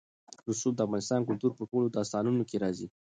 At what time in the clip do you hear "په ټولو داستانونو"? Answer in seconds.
1.55-2.43